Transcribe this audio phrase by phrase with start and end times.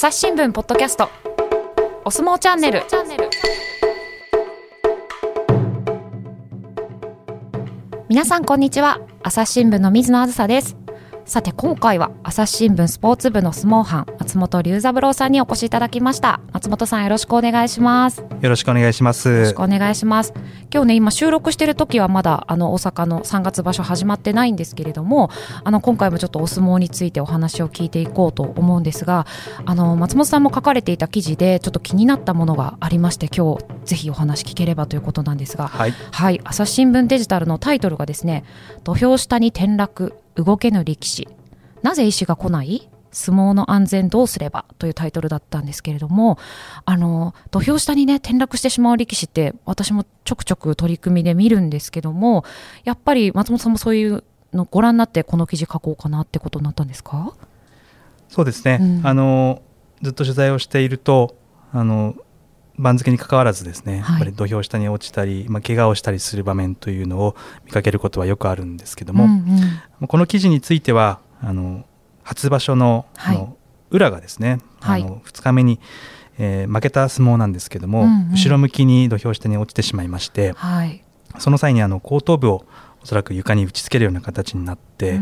[0.00, 1.10] 朝日新聞ポッドキャスト。
[2.04, 2.84] お相撲チャンネル。
[8.08, 9.00] 皆さんこんにちは。
[9.24, 10.76] 朝日新聞の水野あずさです。
[11.28, 16.40] さて今回は朝日新聞スポーツ部の相撲班松本龍三郎さんにお越しいただきました。
[16.54, 18.24] 松本さんよろしくお願いします。
[18.40, 19.28] よろしくお願いします。
[19.28, 20.32] よろしくお願いします。
[20.72, 25.28] 今日ね今収録してる時はまだあの大阪の3月場所始まってないんですけれども
[25.64, 29.26] あの今回もちょっとお相撲についてお話を聞いていこうと思うんですが
[29.66, 38.44] あの松本さんも書かれていた記事でちょっと気になったものがありまして今日ぜひお話聞ければということなんですが、はい、はい、朝日新聞デジタルのタイトルがですね
[38.84, 41.28] 土俵下に転落動けぬ力士。
[41.82, 42.88] なぜ医師が来ない？
[43.10, 46.38] 相撲の安全どうすればというタイトルだったんですけれども
[46.84, 52.44] あの土俵下にね転落してしまう力士って私もちょくちょく取り組みで見るんですけども
[52.84, 57.34] やっぱり松本さんもそういうのご覧になってこの記事書こうかなってことになったんですか？
[58.28, 59.62] そうですね、うん、あの
[60.02, 61.34] ずっと取材をしていると
[61.72, 62.14] あの
[62.78, 69.30] 番付にかかわらずですね、はい、やっぱり土俵下に落ちたり、まあ、怪我をしたりする場面というのを見かけることはよくあるんですけども、うん
[70.00, 71.84] うん、この記事についてはあの
[72.22, 73.56] 初場所の,、はい、の
[73.90, 75.80] 裏がですね、はい、あの2日目に、
[76.38, 81.02] えー、負けた相撲なんですけども、うんうん、後ろ向きに土俵下に落ちてしまいまして、はい、
[81.38, 82.64] その際にあの後頭部を
[83.02, 85.20] おそらく床に打ちつけるような形になって、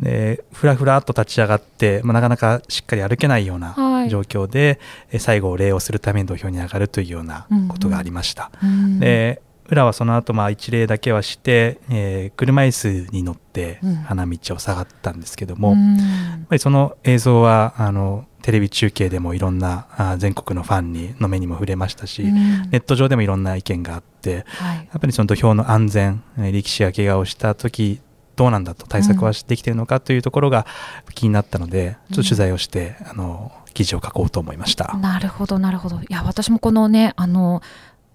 [0.00, 3.74] でふらふらっと立ち上がって、まあ、なかなかしっかり歩けないような
[4.08, 8.50] 状況で、はい、最後礼をするために土俵に上がるというようなことがありました。
[8.62, 8.70] うん。
[8.70, 16.02] うん、で宇良はその後まあ一礼だけはして、えー、車椅子に乗って花道を下がったんですけども、うん、や
[16.36, 22.32] っぱりその映像はあのテレビ中継でもいろんなあ全国のファンにの目にも触れましたし、うん、
[22.70, 28.00] ネット上でもいろんな意見があって、はい、やっぱりその土俵の安全力士が怪我をした時
[28.40, 30.66] どうなんだと対策はできているのかというところが
[31.14, 34.96] 気になったので、ちょっと取材をして、あの記事を書こうと思いました。
[34.96, 36.00] なるほどなるほど。
[36.00, 37.60] いや私もこのねあの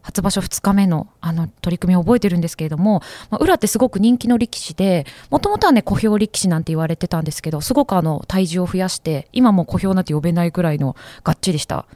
[0.06, 3.02] 初場所2日目のあの取り組みを覚えてるんですけれども、
[3.32, 11.88] まあ、浦ってすごく人気の力士でもともとはね小兵力士なんて言われてたんですけどすごくあの体重を増やして今も小兵なんて呼べないぐらいのがっちりした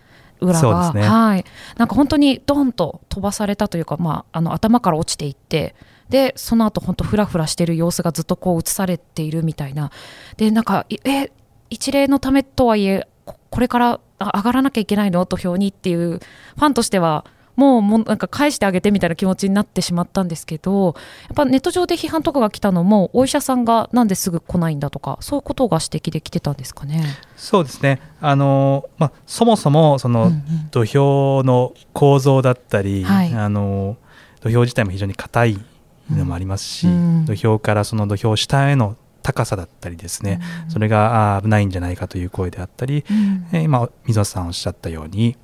[0.42, 1.46] 裏が、ね、はい。
[1.78, 5.76] なんか本当にドンと飛ばされたというか、まあ、あの頭から落ちていって
[6.10, 9.92] でその後本当フラフラしてる様子がずっとこう映されているみたいな。
[10.38, 11.32] でなんかえ
[11.70, 13.08] 一例のためとはいえ
[13.52, 15.26] これから上がらなきゃいけないの？
[15.26, 17.26] 土俵にっていうファンとしては
[17.60, 20.96] もうもなんか返してあげてみたいな気持ちになってしまったんですけど
[21.28, 27.04] やっぱネット上で批判とかが来たのもお医者さんがなんですぐ来ないんだとかそういうことが指摘できてたんですかね。
[27.36, 28.00] そうですね。
[28.22, 30.32] あの、まあ、そもそもその
[30.72, 33.98] 土俵の構造だったり、うんうん、あの
[34.40, 35.60] 土俵自体も非常に硬い
[36.10, 45.36] のもありますし、うん、土俵からその土俵下への高さだったりですね、うん、それが危ないんじゃないかという声であったり、うん、え今水野さんおっしゃったように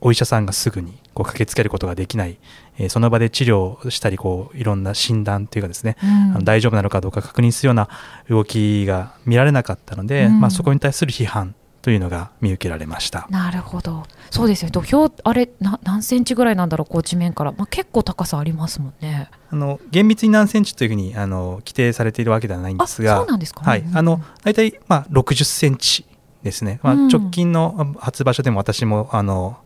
[0.00, 2.36] お医者さんがすぐにこう駆けつけることができない、
[2.76, 7.88] えー、その場で治療したりこういろんな診断というかですね、うん、あの大丈夫なのかどうか確認するような
[8.28, 13.26] 動きが見られなかったので、うん、まあ、そこに対する批判というのが見受けられました。
[13.30, 14.02] なるほど。
[14.30, 14.70] そうですよ。
[14.70, 19.30] 土俵あれな何センチぐらいなんだろうこう地面から、まあ、結構高さありますもんね。
[19.50, 23.18] あの厳密に何センチというふうにあの規定されているわけではないんですが。
[23.18, 26.04] そうなんですか、ね、はい、あの大体、まあ、60センチ
[26.42, 29.56] ですね、まあ、直近の初場所でも私もあの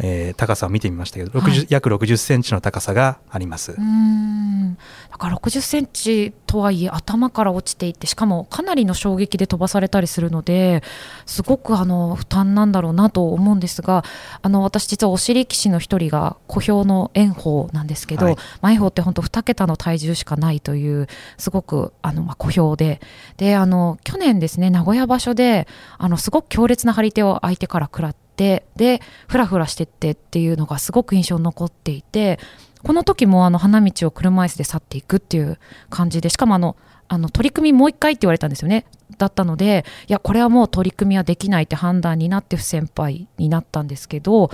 [0.00, 3.74] えー、高さを見てみましたけど、はい、約60センチの高さがあります。
[3.76, 4.76] うん。
[5.10, 10.82] だから60センチとはいえ頭から落ちていってしかもかなりの衝撃で飛ばされたりするので
[11.26, 14.04] すごくあの負担なんだろうなと思うんですが
[14.42, 18.26] あの私実はお尻騎士の一人が小兵の炎鵬なんですけど、
[18.60, 23.00] はい、鵬って本当2桁の体重しかないというすごくあの、まあ、小兵で。
[23.36, 25.66] であの去年ですね名古屋場所で
[25.96, 32.38] あのすごく強烈な張り手を相手から食らってってでふらふらしてってっていうのがすごく印象に残っていて
[32.84, 35.58] この時もあの花道を車椅子で去っていくっていう
[35.90, 36.76] 感じでしかもあの
[37.08, 38.84] あの取り組みもう一回って言われたんですよね。
[39.16, 44.50] だったのでいやこれはもう取り組みはできないって判断になって不先輩になったんですけど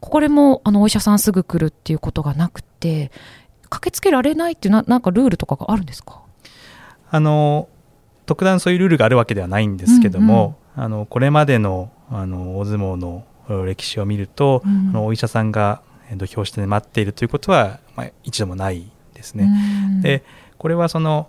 [0.00, 3.10] これもあのお医者さんすぐ来るっていうことがなくて
[3.70, 6.20] 駆けつけられないっていうななんかルールとかがあるんですか？
[7.10, 7.68] あの
[8.26, 13.24] 特段そういうルールがあるわけではないんですけども、うんうん、あのこれまでのあの大相撲の
[13.64, 15.82] 歴史を見ると、うん、あのお医者さんが
[16.16, 19.48] 土俵下で待っているということは、まあ、一度もないですね。
[19.96, 20.22] うん、で
[20.58, 21.28] これはその、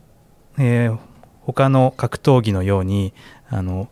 [0.58, 0.98] えー、
[1.42, 3.14] 他の格闘技のように
[3.50, 3.90] あの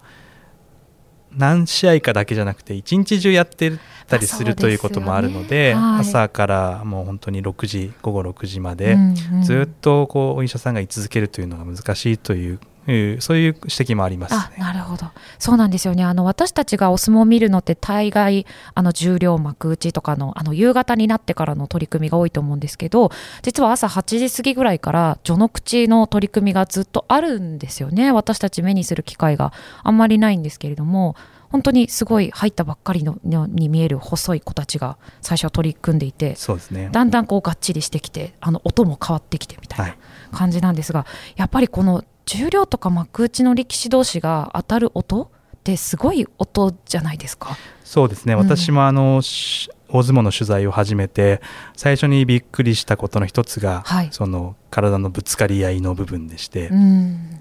[1.35, 3.71] 何試合かだけじゃなくて一日中やって
[4.07, 5.79] たりするということもあるので、ね。
[5.79, 8.97] はい、朝からもう本当に6時午後6時まで
[9.43, 12.59] ずっとこうお医者さんが居続けるというのが難しいという
[12.91, 15.07] いうそういう指摘もあります、ね、あなるほど。
[15.39, 16.03] そうなんですよね。
[16.03, 28.11] あの私たちがお相撲を見るのって大概あの重量幕内とかのあの夕方になってからの取り組みが多いと思うんですけど実は朝8時過ぎぐらいから序の口の取り組みがずっとあるんですよね。
[28.11, 29.53] 私たち目にする機会が
[29.83, 31.15] あんまりないんですけれども
[31.53, 39.95] 本当にすごい入ったばっかりのに見える細い子たちが最初は取り組んでいてそうです、ね、だんだんこうがっちりしてきてあの音も変わってきてみたいな
[40.31, 45.27] 感じなんですが、はい、やっぱりこの重量とか幕内の力士同士が当たる音っ
[45.63, 47.57] てすごい音じゃないですか？
[47.83, 51.41] そうですね、うん、私もあの大相撲の取材を始めて
[51.75, 57.39] 最初にびっくりしたことの一つが、はい、その体のぶつかり合いの部分でして、うん、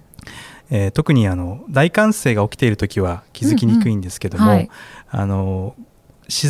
[0.70, 4.56] えー、特にあの大歓声が起きている時は気づきにくいんですけども、うんうん。
[4.56, 4.70] はい、
[5.10, 5.74] あの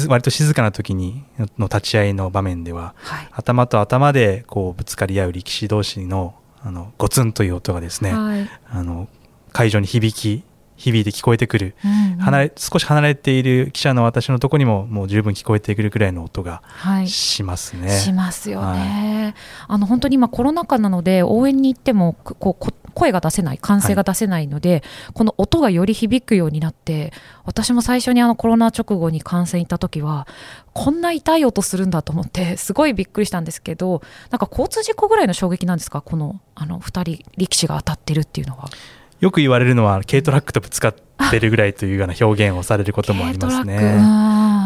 [0.08, 1.24] 割と静かな時に
[1.58, 9.08] の立ち合いの場面では、はい、頭と頭でこうぶつかり合う力士同士のあのゴツンという音がですね、はい、あの
[9.52, 10.44] 会場に響き
[10.82, 16.62] 響いて聞こえてくる、うんうん、離れ少し離れている記者の私のところにももう十分聞こえてくるくらいの音が
[17.06, 17.88] しますね。
[17.88, 19.34] はい、しますよね、はい、
[19.68, 24.82] あの本当に今コロナ禍なので応援に行ってもこう声が出せない歓声が出せないので、はい、
[25.14, 27.12] この音がより響くようになって
[27.44, 30.26] 私も最初にあのコロナ直後に観戦行った時は
[30.74, 36.02] こんな痛い音するんだと思ってすごいびっくりしたんですけどなんか交通事故ぐらいの衝撃なんですか？
[36.02, 38.68] このあの2人力士が当たってるっていうのは。
[39.22, 40.94] よく言われるのは軽トラックとぶつかっ
[41.30, 43.96] てるぐらいというような表現をされることもありますね。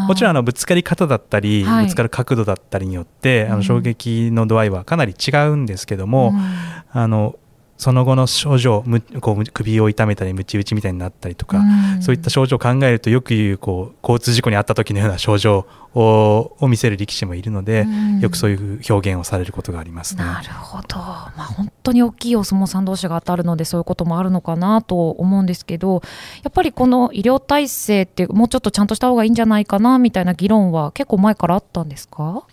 [0.07, 7.37] もちろんあのぶつかり方だったり、はい、ぶつかる角度だったりによって、あの衝撃の度合いはかなり違うんですけども、うん、あの
[7.77, 8.83] その後の症状
[9.21, 20.23] こう首を痛めたりムチ打ちみたいになったりとか、うん、そういった症状を考えるとよく言うこう交通事故に遭った時のような症状をを見せる力士もいるので、うん、よくそういう表現をされることがありますね。
[20.23, 26.01] なるほど、まあ、本当に大きいお相撲さん同士が当たるのでそういうこともあるのかなと思うんですけど
[26.43, 32.43] やっぱりこの医療体制ってもうちょっとちゃんとした方がいいんじゃないかなみたいな議論は結構前からあったんですか？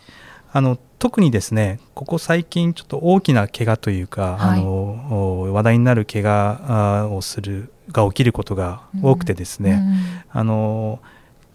[0.53, 9.97] あの特にですねここ最近ちょっと大きな怪我というか、はい、あの話題になる怪我をするが起きることが多くてですね、うんうん、
[10.31, 11.01] あの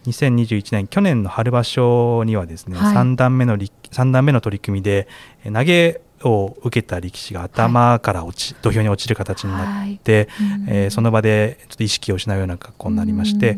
[0.06, 5.08] 2021年去年の春場所にはですね、はい、3段目の3段目の取り組みで
[5.44, 10.64] 投げを受けた力士が頭から落ち、はい、土俵に落ちる形になって、はい。
[10.68, 13.58] えー、その場でちょっと意識を失うような格好になりまして、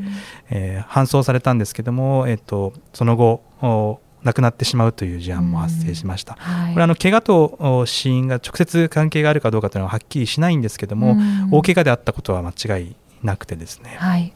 [0.50, 6.36] えー、搬送されたんですけども、えーとその後亡くなってしまうという事案も発生しました。
[6.40, 11.18] はい、これあの怪我と死因が直接関係があるかどうかというのははっきりしないんですけども、
[11.52, 13.96] 大怪我であったことは間違いなくてですね。
[13.98, 14.34] はい、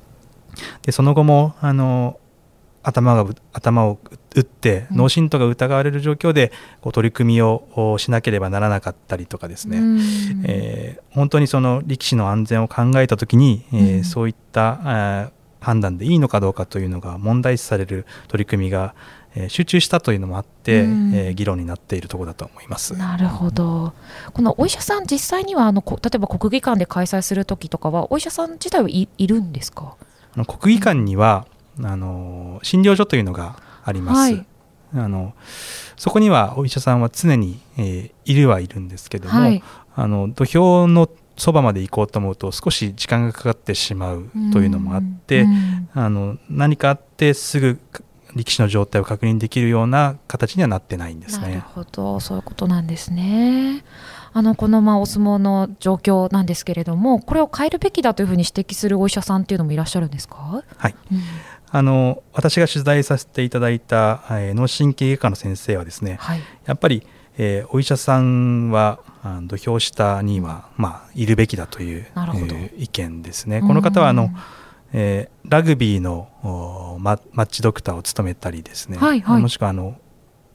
[0.82, 2.20] でその後もあの
[2.86, 4.00] 頭が頭を
[4.36, 6.52] 打って脳震盪が疑われる状況で
[6.82, 9.80] こう取り組みをしなければならなかったりとかですね、
[10.46, 18.94] えー、本当にその力士の安全を考えた時に、えー、そういった判断でいいのかどうかというのが問題視される取り組みが
[19.36, 22.96] え集中したというのもあって、うん、えー、議論になっているところだと思います。
[22.96, 23.94] なるほど、
[24.34, 29.96] このお医者さん、実際にはあの例えば国技館で開催するときとかは、お医者さん自体はいいるんですか？
[30.36, 31.46] あの国技館には、
[31.84, 34.20] あの診療所というのがあります。
[34.20, 34.46] はい、
[34.94, 35.34] あの
[35.98, 39.62] そこにはお医者さんは常に、えー、いるはいるんですけども、はい、
[39.96, 45.52] あの土俵のそばまで行こうと思うと少し時間がかかってしまうというのもあって、うん。
[45.52, 47.78] うん、あの何かあってすぐ
[48.36, 51.48] 力士の状態を確認できるような形にはなってないんですね。
[51.48, 52.20] なるほど。
[52.20, 53.84] そういうことなんですね。
[54.38, 61.22] あのこのまあお相撲の状況なんですけれどもこれを変えるべきだというふうに指摘するお医者さんっていうのもいらっしゃるんですか、はい、うん、
[61.72, 69.00] あの私が取材させていただいた、えー、脳神経外科の先生はですね、はい、やっぱり、えー、お医者さんは
[69.44, 73.62] 土俵下には、まあ、いるべきだという、えー、意見ですね。
[73.62, 74.32] この方はあの、
[74.98, 76.30] えー、ラグビーの
[77.02, 80.00] ママッチドクターを務めたりですね、はいはい、もしくはあの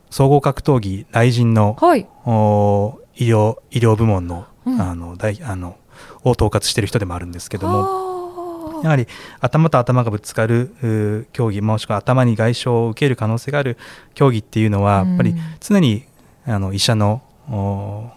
[0.09, 5.77] 総合格闘技雷神の、はい、お医療医療部門の,、あの大あの
[6.25, 9.07] を統括している人でもあるんですけどもやはり
[9.41, 13.77] 頭と頭がぶつかる競技もしくは頭に外傷を受ける可能性がある
[14.15, 16.07] 競技っていうのはやっぱり常に
[16.47, 17.21] あの医者の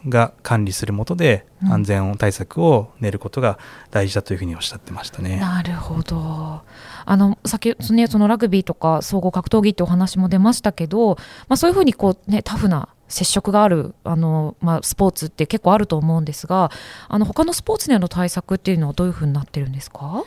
[0.08, 3.58] が管理するもとで安全対策を練ることが
[3.90, 5.40] 大事だというふうにおっしゃってましたね。
[5.40, 6.62] なるほど。
[7.06, 11.16] あの先そのそのラグビーとか総合格闘技ってお話も出ましたけど、
[11.48, 16.72] まあ、そういうふうにこう、ね、タフな接触があるあの、まあ、スポーツって結構あると思うんですが
[17.10, 20.24] あの他のスポーツでの対策っていうのはどういうふうになってるんですか？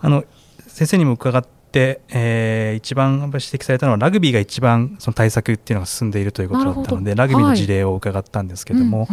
[0.00, 0.24] あの
[0.66, 1.44] 先生にも伺っ、
[1.78, 9.08] えー、一番指摘されたのはラグビーが一番その対策っていうのが進んでいるということだったのでラグビーの事例を伺ったんですけども、はい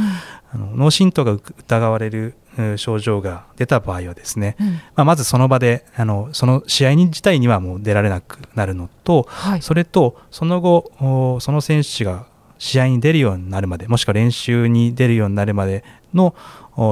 [0.55, 2.35] うんうん、あの脳震盪が疑われる
[2.77, 12.25] 症状が出た場合はですね、うん、まあ、まずその場であのその試合に自体にはもう出られなくなるのと、はい、それとその後その選手が
[12.57, 15.83] 試合に出るようになるまでもしくは練習に出るようになるまで
[16.13, 16.33] の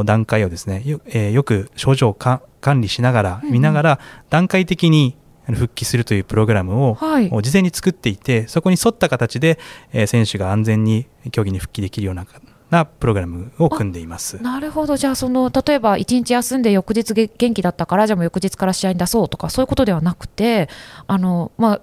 [0.05, 2.41] 段階をですねよ,、えー、よく症状を管
[2.81, 5.15] 理しながら見ながら段階的に
[5.53, 6.97] 復帰するというプログラムを
[7.41, 9.59] 事前に作っていて、そこに沿った形で
[10.07, 12.25] 選手が安全に競技に復帰できるような
[12.69, 14.41] なプログラムを組んでいます。
[14.41, 20.67] なるほど、じゃあその、例えば1日休んで翌日元気だったから、じゃあもう翌日から試合に出そうとか、そういうことではなくて、
[21.07, 21.81] あのまあ、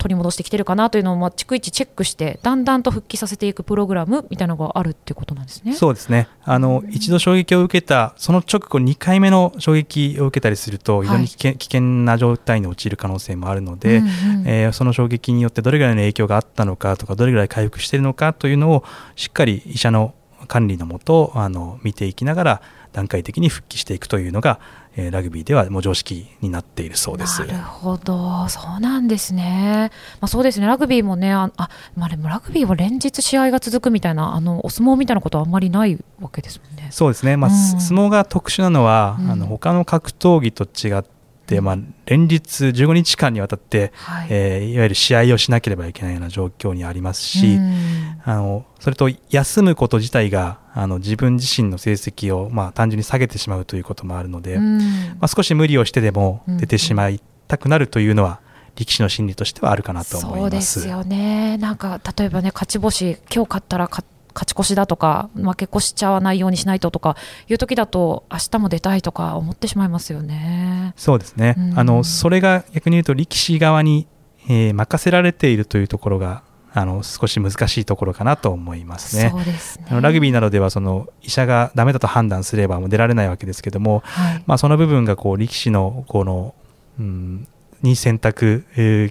[0.00, 5.74] 取り戻してきてるかなというのを、まあ、逐一チェックして、だんだんと復帰させていくプログラムみたいなのがあるっていうことなんですね。
[5.74, 6.28] そうですね。
[6.42, 14.08] あの、一度衝撃を受けた、その直後、2回目の衝撃を受けたりすると、非常に危険,、危険な状態に陥る可能性もあるので、うんうん、
[14.46, 18.84] えー、その衝撃によってどれぐらいの影響があったのかとか、どれぐらい回復しているのかというのを、
[19.16, 20.14] しっかり医者の
[20.46, 24.60] 管理のもとあの見ていきながら段階的に復帰していくというのが、
[24.96, 27.44] えー、ラグビーではもう常識になっているそうです。
[27.46, 28.48] なるほど。
[28.48, 30.66] そうなんですね、まあ、そうですね。
[30.66, 36.88] ラグビーもねああ、まあ、でもラグビーは連日試合が続くみたいなあのお相撲みたいなことはあんまりないわけですもんね。
[36.90, 41.19] そうですね、まあ、うん、相撲が特殊なのは、うん、あの他の格闘技と違って、
[41.60, 44.28] まあ、連日15日間にわたって、はい。
[44.30, 58.40] えー、いわゆる試合をしなければいけないような状況にありますし、うん、あのそれと休むこと自体があの自分自身の成績を、まあ、単純に下げてしまうということもあるので、うん、まあ、少し無理をしてでも出てしまいたくなるというのは、
[58.76, 60.40] 力士の心理としてはあるかなと思います。
[60.40, 61.58] そうですよね。
[61.58, 64.04] なんか例えばね勝ち星今日勝ったら勝
[64.40, 67.14] 勝ち越しだとか負け越しちゃわないようにしないととか
[67.46, 70.94] いう時だと明日も出たいとか思ってしまいますよね。
[70.96, 74.06] そうですね、うん、あのそれが逆に言うと力士側に、
[74.48, 76.42] えー、任せられているというところが
[76.72, 79.30] あの少し難しいところかなと思いますね。
[79.58, 86.54] すねあのラグビーなどではその医者がダメだと判断すればもう出られないわけですけども、はい、まあ、その部分がこう力士のこの、
[86.98, 87.48] うん、
[87.82, 88.64] に選択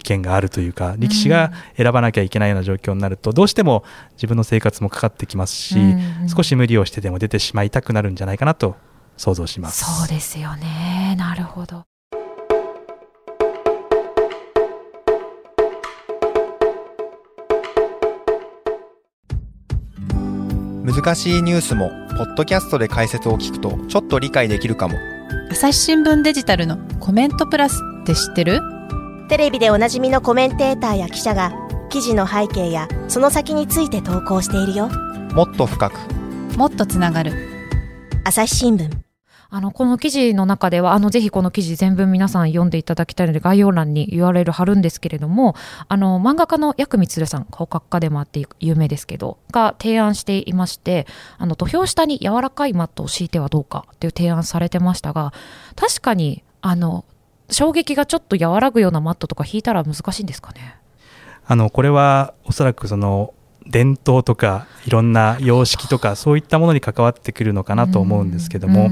[0.04, 3.84] 権があるというか力士が選ばなきゃいけないような状況になると、どうしても
[4.14, 5.78] 自分の生活もかかってきますし、
[6.34, 8.76] 少し無理をしてでも出てしまいたくなるんじゃないかなと
[9.18, 9.84] 想像します。
[9.84, 11.16] そうですよね。
[11.18, 11.84] なるほど。
[20.86, 24.96] 難しいニュースもポッドキャストで解説を聞くとちょっと理解できるかも
[25.52, 28.62] 朝日新聞デジタルのコメントプラスって知ってる？
[29.30, 31.52] テレビでおなじみのコメンテーターや記者が
[31.90, 34.90] 記事の背景やその先について投稿しているよ。
[35.34, 35.98] もっと深く。
[36.56, 37.34] もっとつながる。
[38.26, 38.92] 朝日新聞
[39.52, 45.56] あの、この記事の中では、あの、ぜひこの記事全文皆さん読んでいただきたいので、概要欄に URL 貼るんですけれども、
[45.88, 51.08] あの、漫画家の薬光さん、顔角家でもあって有名ですけど、が提案していまして、
[51.40, 55.34] あの、土俵下に柔らかいマットを敷いてはどうかっていう提案されてましたが、
[55.76, 57.04] 確かに、あの、
[57.50, 60.76] 衝撃がちょっと和らぐようなマットとか引いたら難しいんですかね？
[61.48, 63.34] あのこれはおそらくその
[63.68, 68.90] 伝統とかいろんな様式とかそういったものに関わってくるのかなと思うんですけども、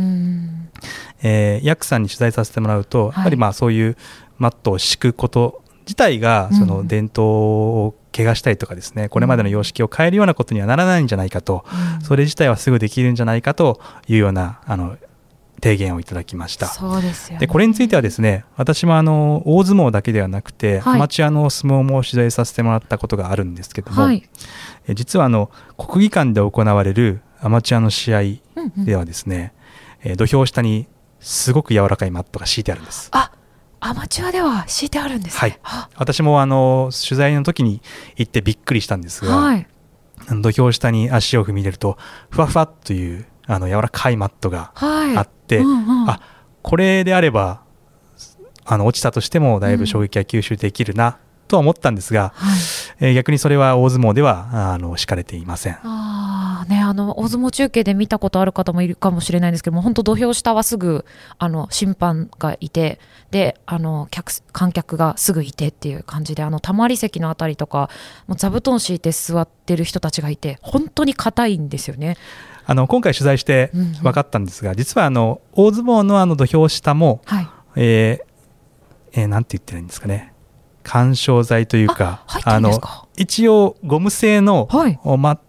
[1.24, 3.98] えー、ヤクさんに取材させてもらうと、やっぱりまあそういう
[4.38, 11.66] マットを敷くこと自体がその伝統を怪我したりとかですね、これまでの様式を変えるようなことにはならないんじゃないかと、
[12.04, 14.98] それ自体はすぐできるんじゃないかというようなあの
[15.62, 16.68] 提言をいただきました。
[16.68, 24.28] そうですよ、ね、でこれについてはですね私もあの大相撲だけではなくて、はい、アマチュアの相撲も取材させてもらったことがあるんですけども、はい、
[24.88, 28.22] え実はあの国技館で行われるアマチュアの試合
[28.78, 29.54] ではですね、
[30.04, 30.88] うんうん、え土俵下に
[31.20, 33.10] すごく柔らかいマットが敷いてあるんです。
[33.12, 33.32] あ
[33.80, 37.82] アマチュアでは敷いてあるんです、ね、はい、私もあの取材の時に
[38.16, 39.68] 行ってびっくりしたんですが、はい、
[40.42, 41.98] 土俵下に足を踏み入れると
[42.30, 46.22] ふわふわというあの柔らかいマットがあって、はいうんうん、あ
[46.62, 47.62] これであれば
[48.66, 52.60] あの落ちたとしてもだいぶ衝撃が吸収できるな、とは思ったんですが、はい、
[53.00, 55.78] えー、逆にそれは大相撲ではあの敷かれていません。
[55.84, 61.06] あね、あの大相撲中継で見たことある方もいるかもしれないんですけども本当土俵下はすぐ
[61.38, 63.00] あの審判がいて
[63.32, 67.90] であの客観客がすぐいてっていう感じであのたまり席のあたりとか
[68.28, 72.18] もう座布団敷いて座ってる人たちがいて本当に硬いんですよね。
[72.70, 73.72] あの今回取材して
[74.04, 77.48] 分かったんですが、うんうん、実はあの大相撲のあの土俵下も、はい、
[77.78, 80.34] えー、えー、なんて言ってるんですかね。
[80.84, 82.82] 緩衝材というかあの
[83.16, 85.40] 一応ゴム製の、はい、ま、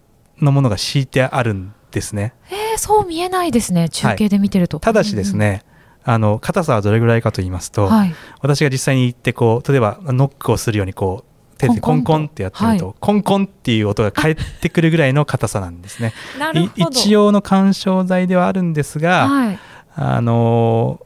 [0.40, 2.34] のものが敷いてあるんですね。
[2.50, 4.76] えー、そう見えないですね中継で見てると。
[4.76, 5.64] はい、ただしですね、
[6.06, 11.27] うんうん、あの硬さはどれぐらいかと言いますと、はい、私が実際に行ってこう例えばノックをするようにこう
[11.58, 16.14] 手でコンコンってやってると、はい、コンコンっていう音が返ってくるぐらいの硬さなんですね。
[16.76, 19.58] 一応の緩衝材ではあるんですが、はい、
[19.96, 21.00] あの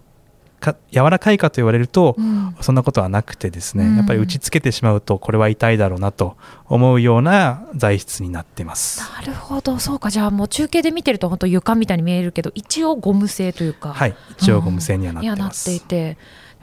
[0.60, 9.00] か柔らかいかと言われると、うん、そんなことはなくてですね、うん、やっぱり打ちつけてしまうとこれは痛いだろうなと思うような材質になってます。
[9.00, 9.78] なるほど。
[9.78, 10.10] そうか。
[10.10, 13.92] じゃあもう中継で見てると本当床みたいに見えるけど一応ゴム製というか。
[13.92, 14.14] はい。
[14.38, 16.18] 一応ゴム製にはなってます、うん、なっていて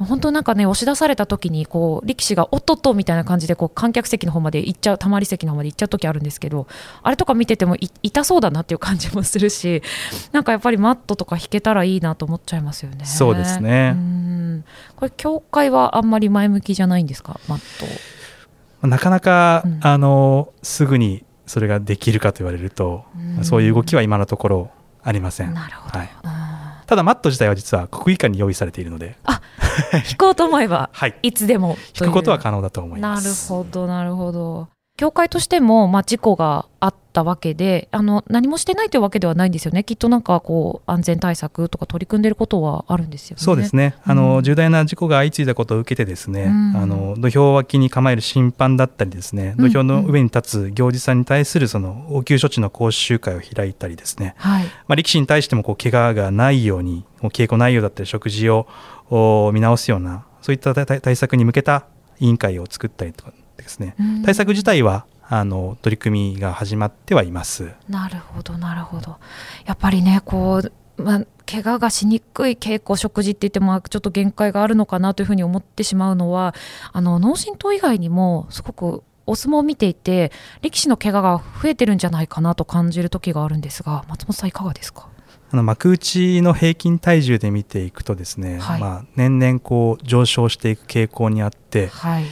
[0.06, 6.68] 本当なんかね押し出された時にこう力士がおっとっとみたいな感じでこう観客席の方まで行っちゃうたまり席の方まで行っちゃう時あるんですけど
[7.04, 9.82] あれとか見てても痛そうだなっていう感じもするし
[10.32, 13.06] なんかやっぱりマットとか引けたらいいなと思っちゃいますよね。
[13.06, 13.96] そうですね。
[14.96, 17.40] これ協会はあんまり前向きじゃないんですか？
[17.48, 17.60] マッ
[18.82, 18.88] ト。
[18.88, 23.04] なかなか、うん、あのすぐにそれができるかと言われると、
[23.40, 24.72] うそういう動きは今のところ
[25.04, 25.54] ありません。
[25.54, 26.10] なるほど、はい
[26.90, 29.16] ただマット自体は実は国技館に用意されているので。
[29.24, 29.44] あ
[30.10, 33.52] 引こうと思えば、はい、いつでも引くことは可能だと思います。
[33.52, 34.70] なるほどなるほど
[35.00, 39.86] 協会としても、まあ、事故があったわけであの何もしてないというわけではないんですよね。
[39.86, 43.42] きっとなんかこう安全対策とか取り組んでいることはあるんですよね。
[43.42, 43.96] そうですね。
[44.04, 54.66] あの、うん、重大な事故が相次いだことを受けてですね、うん、あの土俵脇に構える審判だったりですね土俵の上に立つ行司さんに対するその応急処置の講習会を開いたりですね、はい。
[54.66, 58.68] まあ、力士に対してもこう怪我がないように稽古内容だったり食事を
[59.54, 61.86] 見直すようなそういった対策に向けた
[62.20, 67.72] 委員会を作ったりとかですね、対策自体はあの取り組みが始まってはいます。
[67.88, 69.18] なるほどなるほど。
[69.66, 70.62] やっぱりねこ
[70.98, 76.56] う、まあ、怪我がしにくい稽古食事って言ってもちょっと限界があるのかなというふうに思ってしまうのは
[76.92, 85.08] あの脳震盪以外にもすごくお相撲を見ていて力士の怪我が増えてるんじゃないかなと感じる時があるんですが松本さんいかがですか？
[85.52, 92.26] あの幕内の平均体重で見ていくとですね、はい、まあ、年々こう上昇していく傾向にあって、はい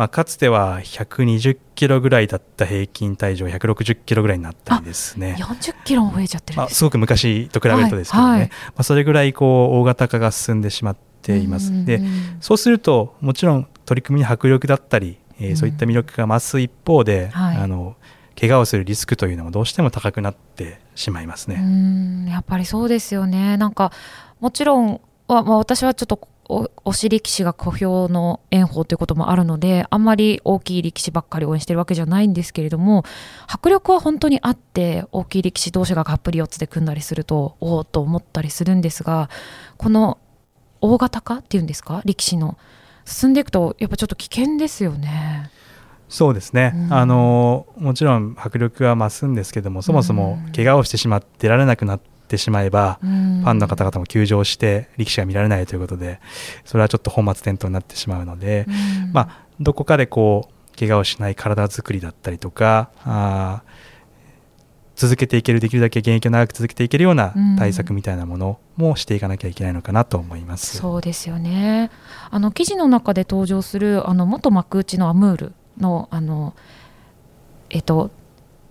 [0.00, 5.36] まあ、かつては120キロぐらいだった平均体重が160キロぐらいになったりですね。
[5.38, 12.00] 40キロも増えちゃってるまあ、すごく昔と比べるとですけどね、はいはい、まあ、それぐらいこう大型化が進んでしまっています、で
[12.40, 17.94] そうするともちろん取り組みに迫力だったり、えー、そういった魅力が増す一方で、はい、あの
[18.40, 22.30] 怪我をするリスクというのもどうしても高くなってしまいますね。
[22.30, 23.58] やっぱりそうですよね。
[23.58, 23.92] なんか
[24.40, 26.28] もちろんまあ、私はちょっと
[26.84, 33.04] 推し力士が小兵の炎鵬ということもあるのであんまり大きい力士ばっかり応援してるわけじゃないんですけれども
[33.46, 39.30] 迫力は本当にあって大きい力士同士ががっぷり四つで組んだりするとおおと思ったりするんですが
[39.76, 40.18] この
[40.80, 42.02] 大型化っていうんですか？
[42.04, 42.58] 力士の。
[43.04, 45.50] 進んでいくとやっぱちょっと危険ですよね。
[46.08, 56.20] そうですね、うん、あのもちろん迫力は増すんですけどもそもそも怪我をしてしまって出られなくなってしまえば、ファンの方々も休場して力士が見られないということで
[56.64, 58.66] それはちょっと本末転倒になってしまうので、
[59.12, 63.62] まあ、どこかでこう怪我をしない体づくりだったりとかあ
[64.96, 70.76] 続けていけるできるだけ現役を長く続けていけるような対策みたいなものもしていかなきゃいけないのかなと思います。
[70.76, 71.90] そうですよね。
[72.30, 76.54] あの記事の中で登場するあの元幕内のアムールのあの
[77.70, 78.10] えっと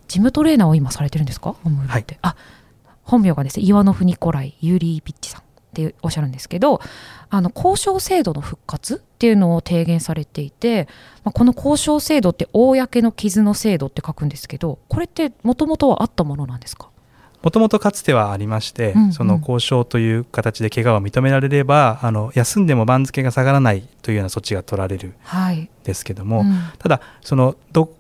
[0.08, 1.56] ジムトレーナーを今されてるんですか？
[1.88, 2.36] はい、あ
[3.10, 5.43] 本名がですね岩のニコライユーリー・ピッチさんっ
[5.74, 6.82] ておっしゃるんですけど
[7.30, 10.88] あの交渉制度の復活っていうのを提言されていて、
[11.24, 16.89] まあ、この交渉制度って公の傷の制度って書くんですけどこれってもともとはあったものなんですか？
[17.41, 27.93] もともとかつてはありまして、うんうん、その交渉という形で怪我を認められればあの休んでも番付が下がらないというような措置が取られるんですけども、はいうん、ただそのど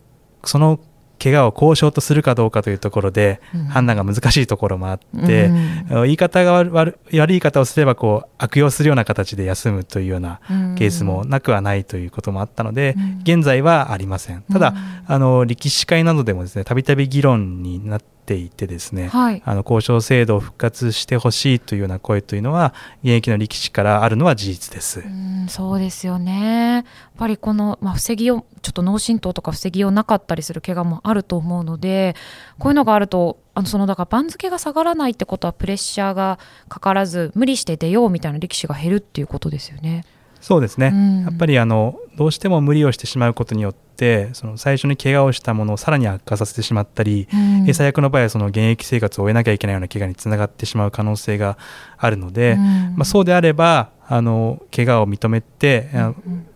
[0.43, 0.79] その
[1.21, 5.45] 怪我を交渉とするかどうかというところで判断が難しいところもあって、
[5.91, 10.39] うん、言い方が悪悪い言い方をすればこう悪用するような形で休むというような
[10.77, 14.41] ケースもなくはないということもあったので、うん、現在はありません。
[14.51, 14.73] ただ、
[15.05, 24.99] あの力士会などでもですねたびたび議論になってていてですね、はい、あの交渉制度を復活してほしいというような声というのは現役の力士からあるのは事実です。
[24.99, 26.83] うんそうですよねやっ
[27.17, 32.15] ぱりこの、まあ、防ぎようちょっと脳震盪とか防ぎようなかったりする怪我もあると思うので
[32.59, 36.37] こういうのがあるとあのそのだから番付が下がらないってことはプレッシャーが
[36.67, 40.05] かからず無理して出ようみたいな力士が減るっていうことですよね。
[40.41, 47.27] そうですね、うん、やっぱりあのどうしても無理をしてしまうことによってその最初に怪我をしたものをさらに悪化させてしまったり、
[47.65, 51.57] うん、最悪の場合はその現役生活を終えなきゃいけないような怪我につながってしまう可能性が
[51.97, 52.59] あるので、うん、
[52.95, 55.87] まあ、そうであればあの怪我を認めて、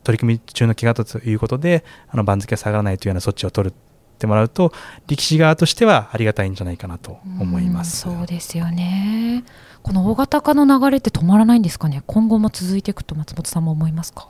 [0.04, 3.76] 取り組み中の怪我ということであの番付が下がらないというような措置を取るっ
[4.18, 4.72] てもらうと
[5.08, 7.98] 力士側としてはありがたいんじゃないかなと思います。
[8.02, 9.44] そうですよね
[9.84, 12.02] この大型化の流れって止まらないんですかね？
[12.08, 14.30] 今後も続いていくと松本さんも思いますか？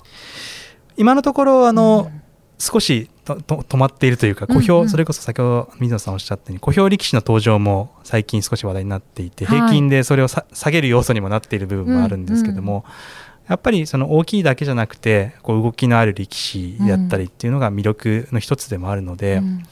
[0.98, 2.22] 今のところあの、うん、
[2.58, 4.82] 少しとと止まっているというか小兵、うん。
[4.82, 12.84] うん、それこそ先ほど水野さんおっしゃったように小兵力士の登場も最近少し話題になっていて、平均でそれを下げる要素にもなっている部分もあるんですけども、うんうん。
[13.50, 19.64] やっぱりその大きいだけじゃなくてこう動きのある力士であったりっていうのが魅力の一つでもあるので、うん、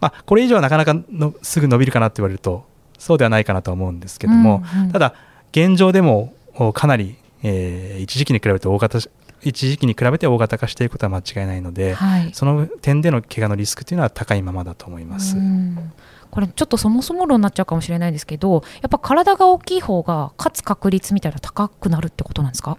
[0.00, 2.64] まあ、これ以上はなかなかのすぐ伸びるかなって言われると
[2.98, 5.14] そうではないかなと思うんですけども、うんうん、ただ
[5.52, 6.34] 現状でも
[6.74, 8.98] かなり、えー、一時期に比べて大型
[9.42, 15.36] 一時期に比べて大型化していくことは間違いないので、はい、その点での怪我のリスクというのは高いままだと思います。
[16.30, 22.76] これちょっとそもそも論になっちゃうかもしれないんですけどやっぱ体が大きい方が勝つ確率みたいな高くなるってことなんですか？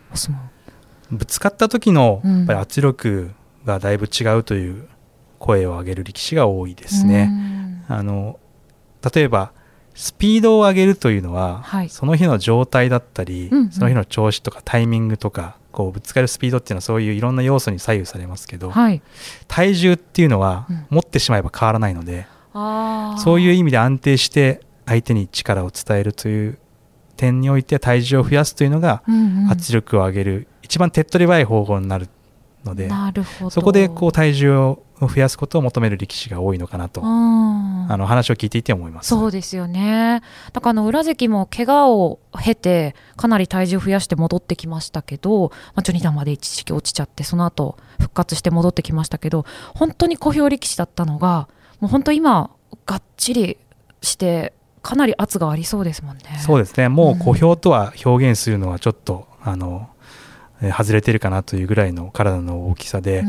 [1.10, 3.32] ぶつかった時のやっぱり圧力
[3.66, 4.88] がだいぶ違うという
[5.40, 7.86] 声を上げる力士が多いですね。
[7.88, 8.38] あの
[9.14, 9.54] 例えば
[9.96, 19.02] スピードを上げるというのは、はい、その日の状態だったり、うんうん、その日の調子とかタイミングとかこうぶつかるスピードっていうのはそういういろんな要素に左右されますけど、はい、
[19.48, 26.58] 体重っていうのは持ってしまえば変わらないので、うん、そういう意味で安定して相手に力を伝えるという
[27.16, 29.04] 点において体重を増やすというのが
[29.52, 32.08] 圧力を上げる一番手っ取り早い方法になる
[32.64, 32.90] ので
[33.50, 37.06] そこでこう体重を増やすことを求める力士が多いのかなと、あ
[37.98, 39.10] の話を聞いていて思います。
[39.10, 40.22] そうですよね。
[40.54, 51.48] だからあの裏関も怪我を経てかなり体重増やして戻ってきましたけど、まあ、序二段まで一時期落ちちゃってその後復活して戻ってきましたけど本当に小兵力士だったのが
[51.80, 52.52] もう本当今
[52.86, 53.58] がっちり
[54.02, 56.24] してかなり圧がありそうですもんね。
[56.40, 56.90] そうですね。
[56.90, 59.90] もう小兵とは表現するのはちょっと、うん、あの
[60.62, 63.24] 外れてるかなというぐらいの体の大きさで、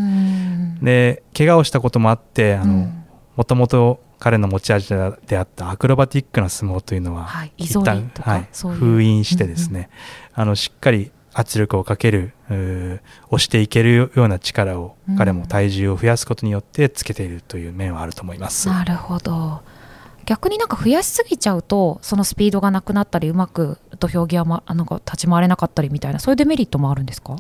[0.83, 2.91] で怪我をしたこともあってあの、
[3.37, 4.89] もともと彼の持ち味
[5.27, 13.01] であったアクロバティックな相撲というのは、はい、一旦はい、封印してですね、うんうん、あのしっかり圧力をかける押
[13.39, 18.69] していけるような力を、彼も体重を増やすことによってつけているという面はあると思います。
[18.69, 19.63] なるほど
[20.31, 27.35] 逆になんか増やしすぎちゃうとそのスピードがなくなったりうまく土俵際まなんか立ち回れなかったりみたいなそういうデメリットもあるんですか？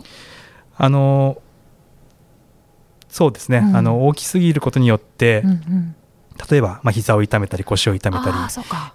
[0.76, 1.40] あの
[3.08, 5.94] そうですね、うん、あの大きすぎることによって、うんうん、
[6.50, 8.36] 例えば、まあ、膝を痛めたり腰を痛めたり、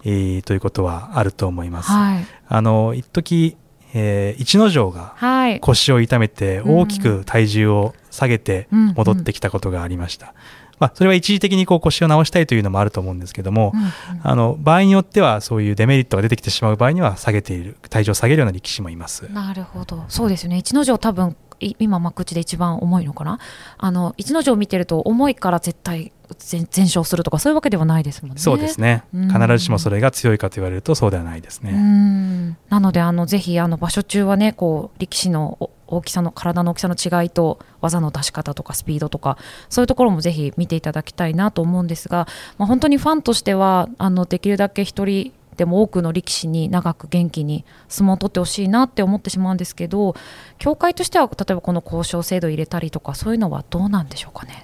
[0.04, 1.90] えー、ということはあると思います。
[1.90, 3.56] はい、あの一時
[3.94, 5.14] えー、逸ノ城が
[5.62, 10.34] 腰を痛めて大きく体重を下げて戻ってきたことがありました。
[10.78, 13.90] まあ、それは一時的にこう腰を治したいというのもあると思うんですけども、うんうん、
[14.22, 19.30] あの場合によってはそういうデメリットが出てきてしまう場合には下げている体重を下げるような力士もいます。
[19.32, 20.04] なるほど。
[20.08, 20.58] そうですよね。
[20.58, 23.38] 逸ノ城多分今幕内で一番重いのかな。
[23.78, 28.38] あの逸ノ城を見てると重いから絶対全勝するとかそういうわけではないですもんね。
[28.38, 29.04] そうですね。
[29.12, 32.56] 必ずしもそれが強いかと言われるとそうではないですね。
[32.68, 42.26] なのであのぜひあの場所中はねこう力士の大きさの体の大きさの違いと技の出し方とかスピードとかそういうところもぜひ見ていただきたいなと思うんですが、
[42.58, 50.14] まあ、本当にファンとしてはあのできるだけ一人でも多くの力士に長く元気に相撲を取ってほしいなって思ってしまうんですけど
[50.58, 54.62] 協会としては例えばこの交渉制度を入れたりとかそういうのはどうなんでしょうかね。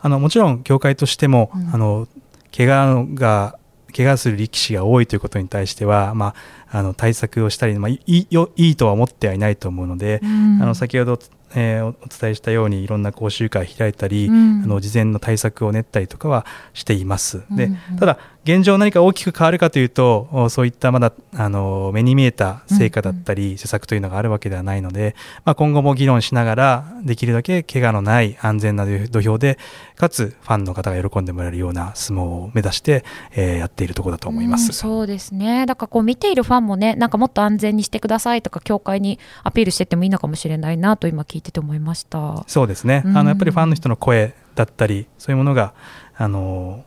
[0.00, 2.08] あのもちろん協会としても、うん、あの
[2.54, 3.58] 怪我が
[3.96, 6.34] 怪我する力士が多いということに対しては、まあ、
[6.74, 11.18] あの対策をしたり、まあ、いいいいとは思ってはいないと思うので、うん、あの先ほど
[11.56, 17.44] えー、お伝えしたようにいろんな講習会開いたり、うん、あの事前の対策を練ったりとかはしています。
[17.50, 29.58] で、ただ現状何か大きく変わるかというとそういったまだあの目に見えた成果だったり、施策というのがあるわけではないので、まあ、今後も議論しながらできるだけ怪我のない安全な土俵で
[29.96, 35.64] かつファンの方が喜んでもらえるような相撲を目指して、えー、やっているところだと思います、うん、そうですね。
[35.64, 42.44] だからこう見ているファンもねなんかもっと安全にしてくださいとか協会にアピールしていってもいいのかもしれないなと今聞いてて思いました。
[42.46, 45.72] そうですね、うん、あのやっぱりファンの人の声だったりそういうものが
[46.16, 46.84] あの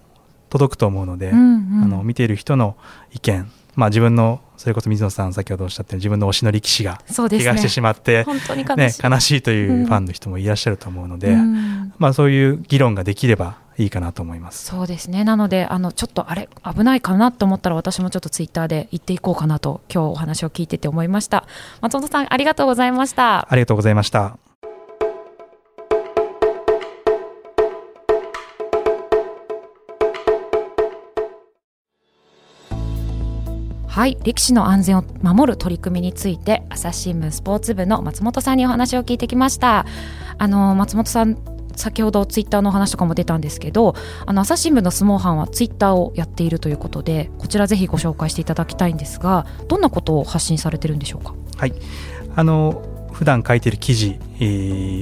[0.50, 2.78] 届くと思うので、うんうん、あの見ている人の
[3.14, 14.66] 意見、まあ、自分のそれこそ水野さん先ほどおっしゃった自分の推しの力士が怪我してしまって、ねね、悲しいというファンの人もいらっしゃると思うので、うん、まあ、そういう議論ができればいいかなと思います。
[14.66, 15.24] そうですね。
[15.24, 21.46] なのであのちょっとあれ危ないかなと思ったら私もちょっとツイッターで言っていこうかなと今日お話を聞いてて思いました。
[21.82, 23.48] 松本さんありがとうございました。
[23.50, 24.47] ありがとうございました
[33.98, 34.18] はい。
[34.24, 39.88] 力士の安全を守る取り組みについて朝日新聞スポーツ部の松本さんにお話を聞いてきました。
[40.38, 41.36] あの松本さん
[41.76, 43.96] 先ほどツイッターの話とかも出たんですけど
[44.28, 51.34] あの朝日新聞の相撲班はツイッターをやっているということでこちらぜひご紹介していただきたいんですがどんなことを発信されてるんでしょうか？
[51.56, 51.74] はい。
[52.36, 54.20] あの普段書いている記事、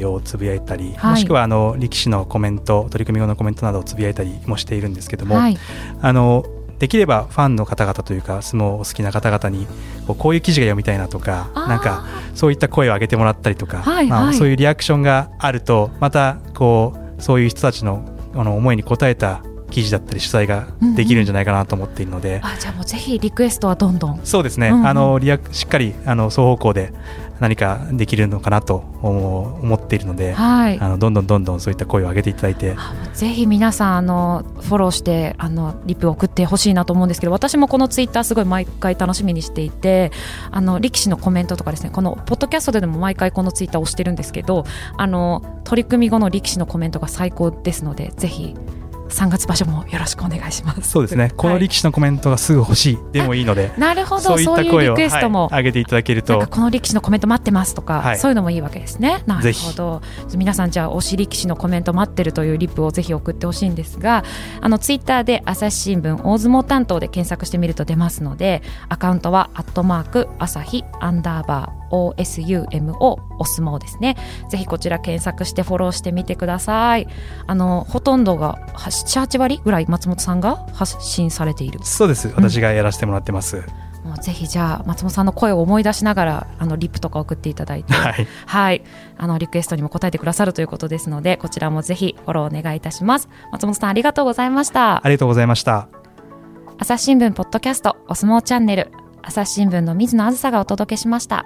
[0.06, 5.58] をつぶやいたり、はい、もしくはあの力士のコメント取り組み後のコメントなどをつぶやいたりもしているんですけども、はい、
[6.02, 6.46] あの
[6.86, 9.66] できればファンの方々というか相撲を好きな方々に
[10.06, 24.20] こういう記事が読みたいなとかなんかそういった声を上げてもらったりとか、はいはい、まあ、そういうリアクションがあるとまたこうそういう人たちのあの思いに応えた記事だったり取材ができるんじゃないかなと思っているので、うんうん、あじゃあもうぜひリクエストはどんどん。
[24.24, 26.94] そうですね、うんうん、あのリアしっかりあの双方向で
[27.40, 32.76] 何かできるのかなと思っているので、はい、あのどんどんどんどんそういった声を上げていただいて。
[33.14, 40.12] ぜひ皆さんあのフォローしてあのリプを送ってほしいなと思うんですけど私もこのツイッターすごい毎回楽しみにしていて
[40.52, 44.66] あの力士のコメントとかですねこのポッドキャストでも毎回このツイッターを押してるんですけど
[44.98, 48.54] あの取り組み後の力士のコメントが最高ですのでぜひ
[49.16, 50.92] 3月場所もよろしくお願いします。
[50.92, 54.22] そうですね、この力士のコメントがすぐ欲しいでもいいのでなるほど。
[54.22, 56.46] そういった声をリクエストも、はい、上げていただけると。
[56.48, 59.24] この力士のコメント待ってますとか、はい、そういうのもいいわけですね。
[59.26, 60.02] なるほど。
[60.36, 64.24] 皆さんじゃあ推し力士のコメント待ってるというリップをぜひ送ってほしいんですが
[64.62, 74.16] あのツイッターで朝日新聞大相撲担当で検索してみると出ますのでアカウントはアットマーク朝日アンダーバー OSUMO お相撲ですね。
[74.50, 77.08] ぜひこちら検索してフォローしてみてください。
[77.48, 81.80] あのほとんどが78割ぐらい松本さんが発信されている。
[81.84, 82.32] そうです。
[82.36, 88.84] 私がやらせてもらってます、うん、もうぜひじゃあ松本さんの声を思い出しながらあのリップとか送っていただいて、はい、はい、
[89.18, 93.30] あのリクエストにも答えてくださるということですのでこちらもぜひフォローお願いいたします。
[93.52, 95.06] 松本さんありがとうございました。
[95.06, 95.88] ありがとうございました。
[96.78, 98.92] 朝日新聞ポッドキャストお相撲チャンネル。
[99.28, 101.46] 朝日新聞の水野あずさがお届けしました